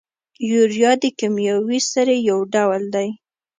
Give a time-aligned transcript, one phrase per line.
[0.49, 3.09] یوریا د کیمیاوي سرې یو ډول دی.